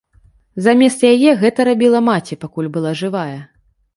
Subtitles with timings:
[0.67, 3.37] Замест яе гэта рабіла маці, пакуль была жывая.